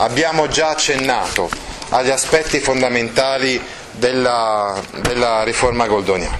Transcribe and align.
Abbiamo 0.00 0.46
già 0.46 0.68
accennato 0.68 1.50
agli 1.88 2.10
aspetti 2.10 2.60
fondamentali 2.60 3.60
della, 3.90 4.80
della 5.00 5.42
riforma 5.42 5.88
goldoniana. 5.88 6.38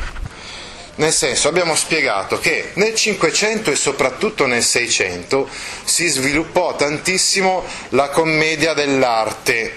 Nel 0.94 1.12
senso, 1.12 1.48
abbiamo 1.48 1.74
spiegato 1.74 2.38
che 2.38 2.70
nel 2.74 2.94
500 2.94 3.72
e 3.72 3.76
soprattutto 3.76 4.46
nel 4.46 4.62
600 4.62 5.48
si 5.82 6.06
sviluppò 6.06 6.76
tantissimo 6.76 7.64
la 7.90 8.10
commedia 8.10 8.74
dell'arte, 8.74 9.76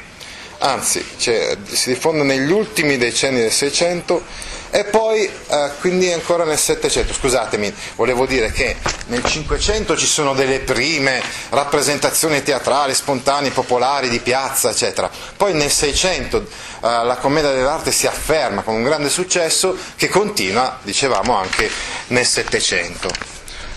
anzi 0.60 1.04
cioè, 1.18 1.58
si 1.72 1.94
diffonde 1.94 2.22
negli 2.22 2.52
ultimi 2.52 2.98
decenni 2.98 3.40
del 3.40 3.52
600 3.52 4.24
e 4.72 4.86
poi 4.86 5.26
eh, 5.26 5.72
quindi 5.82 6.12
ancora 6.12 6.46
nel 6.46 6.58
700, 6.58 7.14
scusatemi, 7.14 7.74
volevo 7.96 8.26
dire 8.26 8.52
che 8.52 8.78
nel 9.08 9.24
500 9.24 9.98
ci 9.98 10.06
sono 10.06 10.34
delle 10.34 10.60
prime 10.60 11.22
rappresentazioni 11.50 12.42
teatrali, 12.42 12.94
spontanee, 12.96 13.52
popolari, 13.52 14.08
di 14.08 14.20
piazza, 14.20 14.70
eccetera. 14.70 15.10
Poi 15.36 15.54
nel 15.54 15.70
600 15.70 16.38
eh, 16.38 16.46
la 16.80 17.18
commedia 17.20 17.52
dell'arte 17.52 17.92
si 17.92 18.08
afferma 18.08 18.62
con 18.62 18.76
un 18.76 18.84
grande 18.84 19.10
successo 19.10 19.76
che 19.98 20.08
continua, 20.08 20.80
dicevamo, 20.82 21.36
anche 21.36 21.70
nel 22.08 22.26
700. 22.26 23.10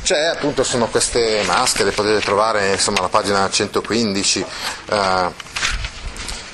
Cioè, 0.05 0.19
appunto, 0.27 0.63
sono 0.63 0.87
queste 0.87 1.43
maschere, 1.45 1.91
potete 1.91 2.21
trovare 2.21 2.73
insomma 2.73 2.99
alla 2.99 3.09
pagina 3.09 3.51
115. 3.51 4.45
Eh, 4.91 5.53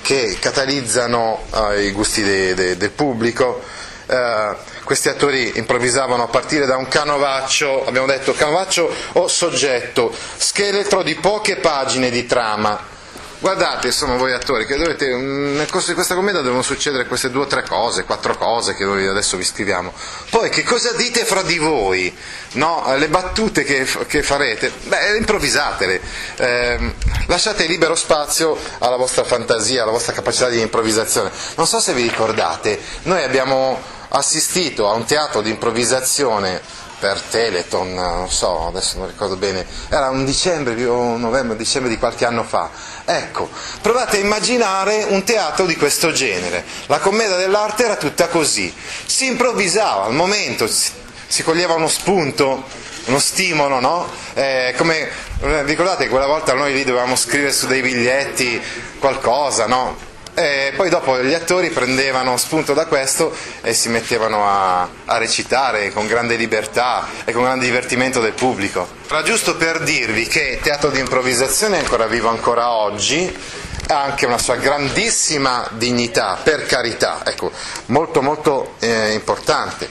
che 0.03 0.39
catalizzano 0.41 1.45
eh, 1.55 1.85
i 1.85 1.93
gusti 1.93 2.23
de, 2.23 2.55
de, 2.55 2.77
del 2.77 2.91
pubblico, 2.91 3.63
eh, 4.11 4.57
questi 4.83 5.09
attori 5.09 5.53
improvvisavano 5.57 6.25
a 6.25 6.27
partire 6.27 6.67
da 6.67 6.77
un 6.77 6.89
canovaccio, 6.89 7.87
abbiamo 7.87 8.07
detto 8.07 8.33
canovaccio 8.33 8.93
o 9.13 9.29
soggetto, 9.29 10.13
scheletro 10.37 11.03
di 11.03 11.15
poche 11.15 11.57
pagine 11.57 12.11
di 12.11 12.27
trama. 12.27 12.99
Guardate, 13.41 13.87
insomma, 13.87 14.17
voi 14.17 14.35
attori, 14.35 14.67
che 14.67 14.77
dovete, 14.77 15.17
nel 15.17 15.71
corso 15.71 15.89
di 15.89 15.95
questa 15.95 16.15
commedia 16.15 16.43
devono 16.43 16.61
succedere 16.61 17.07
queste 17.07 17.31
due 17.31 17.45
o 17.45 17.47
tre 17.47 17.63
cose, 17.63 18.05
quattro 18.05 18.37
cose 18.37 18.75
che 18.75 18.85
noi 18.85 19.07
adesso 19.07 19.39
vi 19.39 19.45
scriviamo. 19.45 19.95
Poi 20.29 20.51
che 20.51 20.63
cosa 20.63 20.93
dite 20.93 21.25
fra 21.25 21.41
di 21.41 21.57
voi? 21.57 22.15
No, 22.53 22.85
le 22.99 23.09
battute 23.09 23.65
che, 23.65 23.87
che 24.07 24.23
farete, 24.23 24.71
beh, 24.83 25.17
improvvisatele, 25.17 26.01
eh, 26.37 26.95
lasciate 27.29 27.65
libero 27.65 27.95
spazio 27.95 28.59
alla 28.79 28.97
vostra 28.97 29.25
fantasia, 29.25 29.85
alla 29.85 29.93
vostra 29.93 30.13
capacità 30.13 30.51
di 30.51 30.61
improvvisazione. 30.61 31.31
Non 31.55 31.67
so 31.67 31.81
se 31.81 31.95
vi 31.95 32.03
ricordate, 32.03 32.79
noi 33.05 33.23
abbiamo 33.23 33.99
assistito 34.11 34.89
a 34.89 34.95
un 34.95 35.05
teatro 35.05 35.41
di 35.41 35.51
improvvisazione 35.51 36.61
per 37.01 37.19
Teleton, 37.19 37.95
non 37.95 38.31
so, 38.31 38.67
adesso 38.67 38.99
non 38.99 39.07
ricordo 39.07 39.37
bene, 39.37 39.67
era 39.89 40.11
un 40.11 40.27
dicembre 40.27 40.85
o 40.85 41.17
novembre, 41.17 41.57
dicembre 41.57 41.91
di 41.91 41.99
qualche 41.99 42.27
anno 42.27 42.45
fa. 42.45 42.71
Ecco, 43.07 43.49
provate 43.81 44.19
a 44.19 44.21
immaginare 44.21 45.05
un 45.09 45.25
teatro 45.25 45.65
di 45.65 45.77
questo 45.77 46.13
genere. 46.13 46.63
La 46.87 46.99
commedia 46.99 47.37
dell'arte 47.37 47.85
era 47.85 47.97
tutta 47.97 48.29
così. 48.29 48.73
Si 49.07 49.27
improvvisava 49.27 50.05
al 50.05 50.13
momento, 50.13 50.69
si 50.69 51.43
coglieva 51.43 51.75
uno 51.75 51.89
spunto, 51.89 52.65
uno 53.07 53.19
stimolo, 53.19 53.81
no? 53.81 54.07
Eh, 54.35 54.75
come, 54.77 55.09
ricordate 55.65 56.09
quella 56.09 56.27
volta 56.27 56.53
noi 56.53 56.75
lì 56.75 56.85
dovevamo 56.85 57.17
scrivere 57.17 57.53
su 57.53 57.67
dei 57.67 57.81
biglietti 57.81 58.61
qualcosa, 58.99 59.67
no? 59.67 60.09
E 60.41 60.73
poi 60.75 60.89
dopo 60.89 61.23
gli 61.23 61.35
attori 61.35 61.69
prendevano 61.69 62.39
spunto 62.39 62.73
da 62.73 62.87
questo 62.87 63.31
e 63.61 63.75
si 63.75 63.91
mettevano 63.91 64.49
a, 64.49 64.89
a, 65.05 65.19
recitare 65.19 65.93
con 65.93 66.07
grande 66.07 66.37
libertà 66.37 67.07
e 67.27 67.33
con 67.33 67.43
grande 67.43 67.67
divertimento 67.67 68.23
del 68.23 68.33
pubblico. 68.33 68.89
Era 69.07 69.23
giusto 69.23 69.57
per 69.57 69.81
dirvi 69.81 70.27
che 70.27 70.59
teatro 70.63 70.89
di 70.89 70.99
improvvisazione 70.99 71.77
è 71.77 71.81
ancora 71.81 72.07
vivo 72.07 72.31
ancora 72.31 72.71
oggi, 72.71 73.37
ha 73.89 74.03
anche 74.03 74.25
una 74.25 74.39
sua 74.39 74.57
grandissima 74.57 75.69
dignità, 75.73 76.39
per 76.43 76.65
carità, 76.65 77.21
ecco, 77.23 77.53
molto 77.87 78.23
molto 78.23 78.77
eh, 78.79 79.13
importante. 79.13 79.91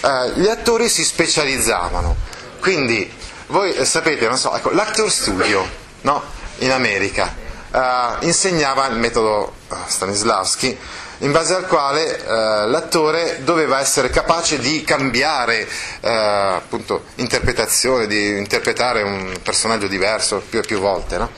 Eh, 0.00 0.32
gli 0.36 0.46
attori 0.46 0.88
si 0.88 1.04
specializzavano, 1.04 2.16
quindi 2.58 3.12
voi 3.48 3.84
sapete, 3.84 4.26
non 4.28 4.38
so, 4.38 4.56
ecco, 4.56 4.70
l'Actor 4.70 5.10
Studio 5.10 5.68
no? 6.00 6.22
in 6.60 6.70
America 6.70 7.42
Uh, 7.74 8.24
insegnava 8.24 8.86
il 8.86 8.94
metodo 8.94 9.52
eh, 9.68 9.74
Stanislavski 9.84 10.78
in 11.18 11.32
base 11.32 11.56
al 11.56 11.66
quale 11.66 12.20
uh, 12.24 12.70
l'attore 12.70 13.40
doveva 13.42 13.80
essere 13.80 14.10
capace 14.10 14.60
di 14.60 14.84
cambiare 14.84 15.66
uh, 16.02 16.06
appunto, 16.06 17.06
interpretazione, 17.16 18.06
di 18.06 18.38
interpretare 18.38 19.02
un 19.02 19.34
personaggio 19.42 19.88
diverso 19.88 20.40
più 20.48 20.60
e 20.60 20.62
più 20.62 20.78
volte. 20.78 21.18
No? 21.18 21.30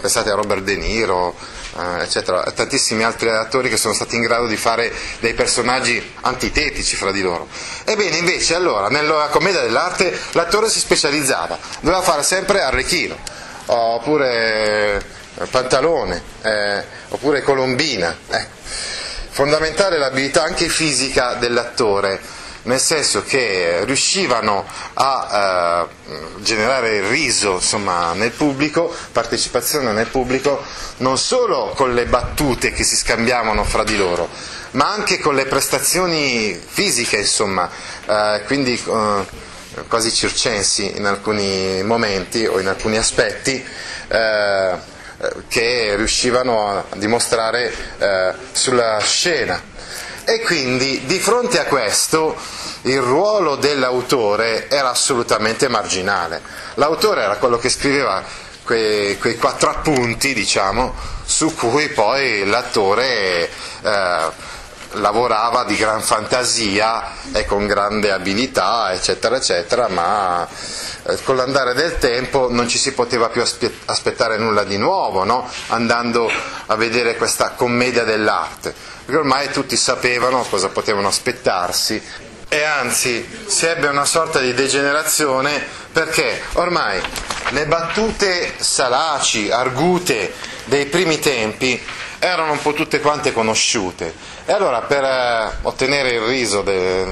pensate 0.00 0.30
a 0.30 0.34
Robert 0.34 0.62
De 0.62 0.76
Niro, 0.76 1.34
eccetera, 1.98 2.42
tantissimi 2.52 3.04
altri 3.04 3.28
attori 3.28 3.68
che 3.68 3.76
sono 3.76 3.92
stati 3.92 4.16
in 4.16 4.22
grado 4.22 4.46
di 4.46 4.56
fare 4.56 4.90
dei 5.20 5.34
personaggi 5.34 6.12
antitetici 6.22 6.96
fra 6.96 7.10
di 7.10 7.20
loro. 7.20 7.48
Ebbene, 7.84 8.16
invece, 8.16 8.54
allora, 8.54 8.88
nella 8.88 9.28
commedia 9.30 9.60
dell'arte 9.60 10.18
l'attore 10.32 10.70
si 10.70 10.78
specializzava, 10.78 11.58
doveva 11.80 12.00
fare 12.02 12.22
sempre 12.22 12.62
Arrechino 12.62 13.43
oppure 13.66 15.02
eh, 15.36 15.46
pantalone, 15.46 16.22
eh, 16.42 16.84
oppure 17.08 17.42
colombina. 17.42 18.16
Eh. 18.30 18.46
Fondamentale 19.30 19.98
l'abilità 19.98 20.44
anche 20.44 20.68
fisica 20.68 21.34
dell'attore, 21.34 22.20
nel 22.62 22.78
senso 22.78 23.22
che 23.24 23.82
riuscivano 23.84 24.64
a 24.94 25.88
eh, 26.08 26.12
generare 26.42 26.96
il 26.96 27.04
riso 27.04 27.54
insomma, 27.54 28.12
nel 28.12 28.30
pubblico, 28.30 28.94
partecipazione 29.12 29.92
nel 29.92 30.06
pubblico, 30.06 30.62
non 30.98 31.18
solo 31.18 31.72
con 31.74 31.94
le 31.94 32.06
battute 32.06 32.72
che 32.72 32.84
si 32.84 32.96
scambiavano 32.96 33.64
fra 33.64 33.82
di 33.82 33.96
loro, 33.96 34.28
ma 34.72 34.92
anche 34.92 35.18
con 35.18 35.34
le 35.34 35.46
prestazioni 35.46 36.54
fisiche, 36.64 37.16
insomma, 37.16 37.68
eh, 38.06 38.42
quindi 38.46 38.74
eh, 38.74 39.24
quasi 39.88 40.12
circensi 40.12 40.96
in 40.96 41.04
alcuni 41.04 41.82
momenti 41.82 42.46
o 42.46 42.58
in 42.60 42.68
alcuni 42.68 42.96
aspetti 42.96 43.64
eh, 44.08 44.92
che 45.48 45.94
riuscivano 45.96 46.68
a 46.68 46.84
dimostrare 46.96 47.72
eh, 47.98 48.34
sulla 48.52 48.98
scena. 49.00 49.72
E 50.24 50.40
quindi 50.40 51.04
di 51.04 51.18
fronte 51.18 51.58
a 51.60 51.64
questo 51.64 52.34
il 52.82 53.00
ruolo 53.00 53.56
dell'autore 53.56 54.68
era 54.68 54.90
assolutamente 54.90 55.68
marginale. 55.68 56.40
L'autore 56.74 57.22
era 57.22 57.36
quello 57.36 57.58
che 57.58 57.68
scriveva 57.68 58.22
quei, 58.64 59.18
quei 59.18 59.36
quattro 59.36 59.70
appunti, 59.70 60.32
diciamo, 60.34 60.94
su 61.24 61.54
cui 61.54 61.88
poi 61.88 62.44
l'attore 62.46 63.48
eh, 63.82 64.30
lavorava 64.94 65.64
di 65.64 65.76
gran 65.76 66.00
fantasia 66.00 67.32
e 67.32 67.44
con 67.44 67.66
grande 67.66 68.12
abilità, 68.12 68.92
eccetera, 68.92 69.36
eccetera, 69.36 69.88
ma 69.88 70.46
eh, 71.06 71.22
con 71.22 71.36
l'andare 71.36 71.74
del 71.74 71.98
tempo 71.98 72.50
non 72.50 72.68
ci 72.68 72.78
si 72.78 72.92
poteva 72.92 73.28
più 73.28 73.42
aspettare 73.84 74.38
nulla 74.38 74.64
di 74.64 74.78
nuovo, 74.78 75.24
no? 75.24 75.48
andando 75.68 76.30
a 76.66 76.74
vedere 76.76 77.16
questa 77.16 77.50
commedia 77.50 78.04
dell'arte, 78.04 78.74
perché 79.04 79.20
ormai 79.20 79.50
tutti 79.50 79.76
sapevano 79.76 80.44
cosa 80.48 80.68
potevano 80.68 81.08
aspettarsi. 81.08 82.02
E 82.48 82.62
anzi 82.62 83.26
si 83.46 83.66
ebbe 83.66 83.88
una 83.88 84.04
sorta 84.04 84.38
di 84.38 84.54
degenerazione 84.54 85.60
perché 85.92 86.40
ormai 86.52 87.00
le 87.50 87.66
battute 87.66 88.54
salaci, 88.58 89.50
argute 89.50 90.32
dei 90.64 90.86
primi 90.86 91.18
tempi 91.18 91.80
erano 92.18 92.52
un 92.52 92.62
po' 92.62 92.72
tutte 92.72 93.00
quante 93.00 93.32
conosciute 93.32 94.14
e 94.46 94.52
allora 94.52 94.82
per 94.82 95.04
eh, 95.04 95.50
ottenere 95.62 96.10
il 96.10 96.20
riso 96.20 96.62
de, 96.62 97.04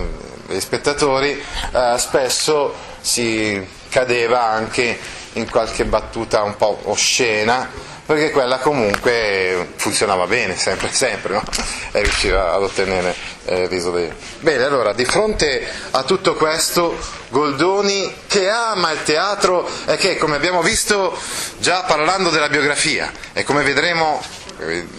degli 0.46 0.60
spettatori 0.60 1.30
eh, 1.72 1.94
spesso 1.98 2.74
si 3.00 3.66
cadeva 3.88 4.42
anche 4.44 4.98
in 5.34 5.48
qualche 5.48 5.84
battuta 5.84 6.42
un 6.42 6.56
po' 6.56 6.80
oscena 6.84 7.90
perché 8.04 8.30
quella 8.30 8.58
comunque 8.58 9.74
funzionava 9.76 10.26
bene, 10.26 10.56
sempre, 10.56 10.92
sempre, 10.92 11.34
no? 11.34 11.42
e 11.92 12.02
riusciva 12.02 12.52
ad 12.52 12.62
ottenere 12.62 13.14
eh, 13.44 13.62
il 13.62 13.68
riso 13.68 13.90
dei... 13.90 14.12
Bene, 14.40 14.64
allora, 14.64 14.92
di 14.92 15.04
fronte 15.04 15.66
a 15.92 16.02
tutto 16.02 16.34
questo, 16.34 16.98
Goldoni, 17.28 18.12
che 18.26 18.50
ama 18.50 18.90
il 18.90 19.02
teatro 19.04 19.68
e 19.86 19.96
che, 19.96 20.16
come 20.16 20.36
abbiamo 20.36 20.62
visto 20.62 21.16
già 21.58 21.84
parlando 21.84 22.30
della 22.30 22.48
biografia, 22.48 23.10
e 23.32 23.44
come 23.44 23.62
vedremo 23.62 24.20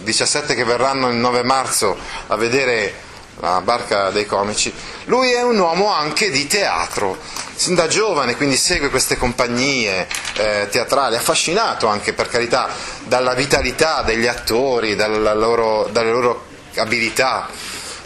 17 0.02 0.54
che 0.54 0.64
verranno 0.64 1.08
il 1.08 1.16
9 1.16 1.42
marzo 1.42 1.96
a 2.26 2.36
vedere 2.36 3.02
la 3.40 3.60
barca 3.60 4.10
dei 4.10 4.26
comici, 4.26 4.72
lui 5.06 5.32
è 5.32 5.42
un 5.42 5.58
uomo 5.58 5.92
anche 5.92 6.30
di 6.30 6.46
teatro, 6.46 7.18
sin 7.54 7.74
da 7.74 7.86
giovane, 7.88 8.36
quindi 8.36 8.56
segue 8.56 8.90
queste 8.90 9.16
compagnie 9.16 10.06
eh, 10.36 10.68
teatrali, 10.70 11.16
affascinato 11.16 11.86
anche 11.86 12.12
per 12.12 12.28
carità 12.28 12.68
dalla 13.04 13.34
vitalità 13.34 14.02
degli 14.02 14.26
attori, 14.26 14.96
loro, 14.96 15.88
dalle 15.90 16.10
loro 16.10 16.44
abilità, 16.76 17.48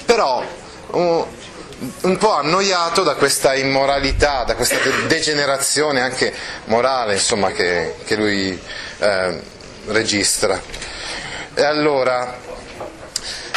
però 0.04 0.42
un, 0.90 1.24
un 2.02 2.16
po' 2.16 2.34
annoiato 2.34 3.02
da 3.02 3.14
questa 3.14 3.54
immoralità, 3.54 4.44
da 4.44 4.54
questa 4.54 4.76
degenerazione 5.06 6.00
anche 6.00 6.32
morale 6.64 7.14
insomma, 7.14 7.50
che, 7.52 7.96
che, 8.04 8.16
lui 8.16 8.58
eh, 8.98 9.40
registra. 9.86 10.60
E 11.58 11.64
allora 11.64 12.38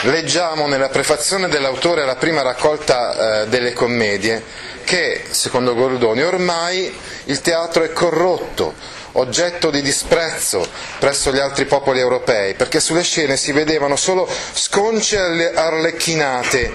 leggiamo 0.06 0.66
nella 0.66 0.90
prefazione 0.90 1.48
dell'autore 1.50 2.02
alla 2.02 2.16
prima 2.16 2.42
raccolta 2.42 3.44
eh, 3.44 3.48
delle 3.48 3.74
commedie 3.74 4.44
che, 4.84 5.26
secondo 5.30 5.76
Goldoni, 5.76 6.24
ormai 6.24 6.92
il 7.26 7.42
teatro 7.42 7.84
è 7.84 7.94
corrotto, 7.94 8.74
oggetto 9.12 9.70
di 9.70 9.84
disprezzo 9.84 10.68
presso 10.98 11.32
gli 11.32 11.38
altri 11.38 11.66
popoli 11.66 12.00
europei, 12.00 12.56
perché 12.56 12.80
sulle 12.80 13.04
scene 13.04 13.38
si 13.38 13.52
vedevano 13.52 13.96
solo 13.96 14.28
sconce 14.54 15.20
arlecchinate, 15.54 16.74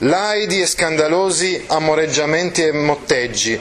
laidi 0.00 0.60
e 0.60 0.66
scandalosi 0.66 1.64
amoreggiamenti 1.68 2.62
e 2.66 2.72
motteggi, 2.72 3.58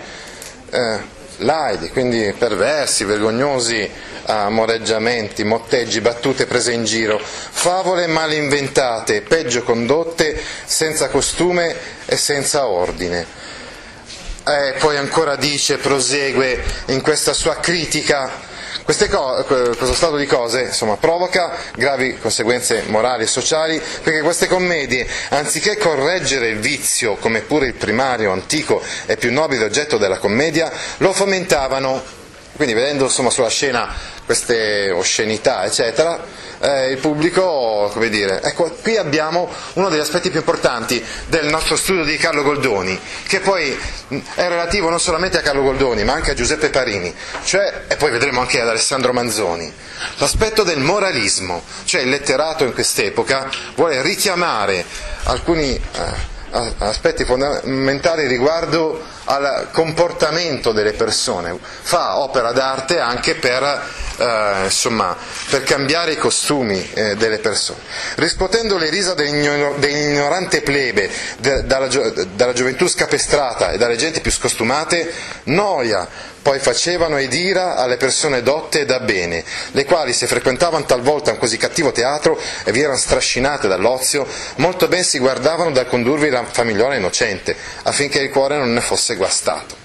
eh, 0.69 0.99
laidi, 1.37 1.89
quindi 1.89 2.33
perversi, 2.37 3.03
vergognosi 3.03 3.89
amoreggiamenti, 4.25 5.43
motteggi, 5.43 6.01
battute 6.01 6.45
prese 6.45 6.71
in 6.71 6.83
giro, 6.83 7.19
favole 7.19 8.07
mal 8.07 8.33
inventate, 8.33 9.21
peggio 9.21 9.63
condotte, 9.63 10.41
senza 10.65 11.09
costume 11.09 11.75
e 12.05 12.17
senza 12.17 12.67
ordine. 12.67 13.43
E 14.47 14.75
poi 14.79 14.97
ancora 14.97 15.35
dice, 15.35 15.77
prosegue 15.77 16.63
in 16.87 17.01
questa 17.01 17.33
sua 17.33 17.55
critica 17.55 18.31
Co- 18.85 19.43
questo 19.43 19.95
stato 19.95 20.15
di 20.15 20.27
cose 20.27 20.61
insomma, 20.61 20.95
provoca 20.95 21.53
gravi 21.75 22.19
conseguenze 22.19 22.83
morali 22.85 23.23
e 23.23 23.27
sociali 23.27 23.81
perché 24.03 24.21
queste 24.21 24.45
commedie, 24.45 25.07
anziché 25.29 25.75
correggere 25.77 26.49
il 26.49 26.59
vizio, 26.59 27.15
come 27.15 27.41
pure 27.41 27.65
il 27.65 27.73
primario, 27.73 28.31
antico 28.31 28.83
e 29.07 29.17
più 29.17 29.31
nobile 29.33 29.65
oggetto 29.65 29.97
della 29.97 30.19
commedia, 30.19 30.71
lo 30.97 31.13
fomentavano. 31.13 31.99
Quindi 32.55 32.75
vedendo 32.75 33.05
insomma, 33.05 33.31
sulla 33.31 33.49
scena 33.49 33.91
queste 34.23 34.91
oscenità, 34.91 35.65
eccetera, 35.65 36.23
eh, 36.65 36.91
il 36.91 36.97
pubblico, 36.97 37.89
come 37.93 38.09
dire, 38.09 38.41
ecco, 38.41 38.71
qui 38.81 38.97
abbiamo 38.97 39.47
uno 39.73 39.89
degli 39.89 39.99
aspetti 39.99 40.31
più 40.31 40.39
importanti 40.39 41.03
del 41.27 41.45
nostro 41.45 41.75
studio 41.75 42.03
di 42.03 42.17
Carlo 42.17 42.41
Goldoni, 42.41 42.99
che 43.27 43.39
poi 43.39 43.77
è 44.33 44.47
relativo 44.47 44.89
non 44.89 44.99
solamente 44.99 45.37
a 45.37 45.41
Carlo 45.41 45.61
Goldoni, 45.61 46.03
ma 46.03 46.13
anche 46.13 46.31
a 46.31 46.33
Giuseppe 46.33 46.69
Parini, 46.69 47.13
cioè, 47.43 47.83
e 47.87 47.95
poi 47.97 48.09
vedremo 48.09 48.41
anche 48.41 48.59
ad 48.59 48.67
Alessandro 48.67 49.13
Manzoni, 49.13 49.71
l'aspetto 50.17 50.63
del 50.63 50.79
moralismo, 50.79 51.63
cioè 51.83 52.01
il 52.01 52.09
letterato 52.09 52.63
in 52.63 52.73
quest'epoca 52.73 53.47
vuole 53.75 54.01
richiamare 54.01 54.83
alcuni 55.25 55.75
eh, 55.75 56.33
aspetti 56.77 57.25
fondamentali 57.25 58.27
riguardo 58.27 59.03
al 59.25 59.67
comportamento 59.71 60.71
delle 60.71 60.93
persone, 60.93 61.57
fa 61.59 62.19
opera 62.19 62.51
d'arte 62.51 62.99
anche 62.99 63.35
per, 63.35 63.63
eh, 64.17 64.63
insomma, 64.63 65.15
per 65.49 65.63
cambiare 65.63 66.13
i 66.13 66.17
costumi 66.17 66.89
eh, 66.93 67.15
delle 67.15 67.39
persone. 67.39 67.79
Riscuotendo 68.15 68.77
le 68.77 68.89
risa 68.89 69.13
dell'ignorante 69.13 70.61
plebe, 70.61 71.09
de, 71.39 71.65
dalla, 71.65 71.87
dalla 71.87 72.53
gioventù 72.53 72.87
scapestrata 72.87 73.71
e 73.71 73.77
dalle 73.77 73.97
genti 73.97 74.21
più 74.21 74.31
scostumate, 74.31 75.11
noia, 75.45 76.07
poi 76.45 76.59
facevano 76.59 77.17
ed 77.17 77.33
ira 77.33 77.75
alle 77.75 77.97
persone 77.97 78.43
dotte 78.43 78.81
e 78.81 78.85
da 78.85 78.99
bene, 78.99 79.43
le 79.71 79.83
quali 79.83 80.13
se 80.13 80.27
frequentavano 80.27 80.85
talvolta 80.85 81.31
un 81.31 81.39
così 81.39 81.57
cattivo 81.57 81.91
teatro 81.91 82.39
e 82.63 82.71
vi 82.71 82.81
erano 82.81 82.99
strascinate 82.99 83.67
dall'ozio, 83.67 84.27
molto 84.57 84.87
ben 84.87 85.03
si 85.03 85.17
guardavano 85.17 85.71
dal 85.71 85.87
condurvi 85.87 86.29
la 86.29 86.45
famigliola 86.45 86.97
innocente, 86.97 87.57
affinché 87.81 88.19
il 88.19 88.29
cuore 88.29 88.57
non 88.57 88.73
ne 88.73 88.81
fosse 88.81 89.15
guastato. 89.15 89.75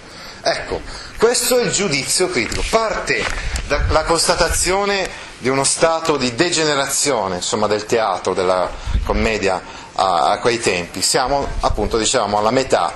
Ecco, 0.43 0.83
questo 1.17 1.59
è 1.59 1.63
il 1.63 1.71
giudizio 1.71 2.29
critico, 2.29 2.63
parte 2.69 3.25
dalla 3.67 4.03
constatazione 4.03 5.09
di 5.39 5.49
uno 5.49 5.65
stato 5.65 6.19
di 6.19 6.35
degenerazione 6.35 7.37
insomma, 7.37 7.69
del 7.69 7.87
teatro, 7.87 8.35
della 8.35 8.71
commedia 9.07 9.63
a, 9.95 10.33
a, 10.33 10.39
quei 10.41 10.61
tempi. 10.61 11.01
Siamo 11.01 11.47
appunto 11.61 11.97
diciamo, 11.97 12.37
alla 12.37 12.51
metà 12.51 12.93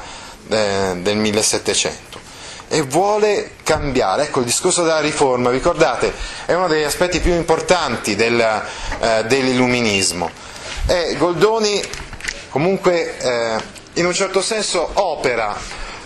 eh, 0.50 0.96
del 0.98 1.16
1700 1.16 2.23
e 2.74 2.82
vuole 2.82 3.52
cambiare. 3.62 4.24
Ecco, 4.24 4.40
il 4.40 4.46
discorso 4.46 4.82
della 4.82 4.98
riforma, 4.98 5.50
ricordate, 5.50 6.12
è 6.44 6.54
uno 6.54 6.66
degli 6.66 6.82
aspetti 6.82 7.20
più 7.20 7.32
importanti 7.32 8.16
del, 8.16 8.40
eh, 8.40 9.24
dell'illuminismo. 9.26 10.28
E 10.86 11.14
Goldoni 11.16 11.80
comunque 12.48 13.16
eh, 13.16 13.56
in 13.92 14.06
un 14.06 14.12
certo 14.12 14.42
senso 14.42 14.90
opera 14.94 15.56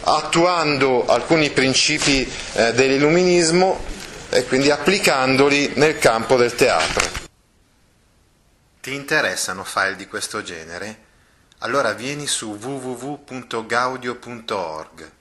attuando 0.02 1.07
alcuni 1.07 1.49
principi 1.49 2.31
eh, 2.52 2.75
dell'illuminismo 2.75 3.81
e 4.28 4.45
quindi 4.45 4.71
applicandoli 4.71 5.73
nel 5.76 5.99
campo 5.99 6.37
del 6.37 6.54
teatro. 6.54 7.02
Ti 8.83 8.95
interessano 8.95 9.64
file 9.64 9.97
di 9.97 10.07
questo 10.07 10.43
genere? 10.43 11.07
Allora 11.61 11.93
vieni 11.93 12.26
su 12.26 12.59
www.gaudio.org 12.61 15.16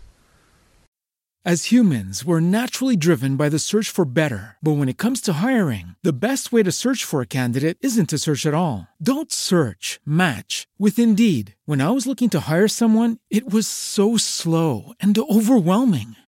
As 1.48 1.66
humans, 1.66 2.26
we're 2.26 2.40
naturally 2.40 2.98
driven 2.98 3.36
by 3.36 3.50
the 3.50 3.60
search 3.60 3.92
for 3.92 4.04
better. 4.04 4.58
But 4.64 4.78
when 4.78 4.90
it 4.90 4.98
comes 4.98 5.22
to 5.22 5.34
hiring, 5.34 5.94
the 6.02 6.12
best 6.12 6.52
way 6.52 6.64
to 6.64 6.72
search 6.72 7.04
for 7.04 7.22
a 7.22 7.28
candidate 7.28 7.78
isn't 7.82 8.10
to 8.10 8.18
search 8.18 8.48
at 8.48 8.56
all. 8.56 8.88
Don't 9.00 9.32
search, 9.32 10.00
match 10.04 10.66
with 10.80 10.98
Indeed. 10.98 11.54
When 11.66 11.82
I 11.82 11.92
was 11.92 12.08
looking 12.08 12.32
to 12.32 12.50
hire 12.50 12.68
someone, 12.68 13.20
it 13.30 13.54
was 13.54 13.68
so 13.68 14.18
slow 14.18 14.94
and 15.00 15.16
overwhelming. 15.16 16.16